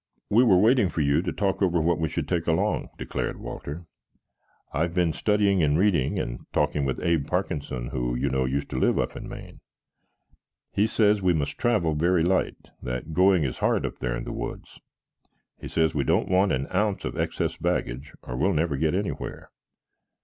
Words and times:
"We 0.31 0.43
were 0.43 0.57
waiting 0.57 0.89
for 0.89 1.01
you 1.01 1.21
to 1.21 1.31
talk 1.31 1.61
over 1.61 1.79
what 1.79 1.99
we 1.99 2.09
should 2.09 2.27
take 2.27 2.47
along," 2.47 2.89
declared 2.97 3.37
Walter. 3.37 3.85
"I 4.73 4.81
have 4.81 4.95
been 4.95 5.13
studying 5.13 5.61
and 5.61 5.77
reading 5.77 6.17
and 6.17 6.47
talking 6.51 6.85
with 6.85 6.99
Abe 7.03 7.27
Parkinson, 7.27 7.89
who, 7.89 8.15
you 8.15 8.27
know, 8.27 8.45
used 8.45 8.71
to 8.71 8.79
live 8.79 8.97
up 8.97 9.15
in 9.15 9.29
Maine. 9.29 9.59
He 10.71 10.87
says 10.87 11.21
we 11.21 11.33
must 11.33 11.59
travel 11.59 11.93
very 11.93 12.23
light; 12.23 12.57
that 12.81 13.13
going 13.13 13.43
is 13.43 13.59
hard 13.59 13.85
up 13.85 13.99
there 13.99 14.15
in 14.17 14.23
the 14.23 14.31
woods. 14.33 14.79
He 15.59 15.67
says 15.67 15.93
we 15.93 16.03
don't 16.03 16.29
want 16.29 16.51
an 16.51 16.65
ounce 16.73 17.05
of 17.05 17.15
excess 17.15 17.55
baggage, 17.55 18.13
or 18.23 18.35
we'll 18.35 18.53
never 18.53 18.77
get 18.77 18.95
anywhere. 18.95 19.51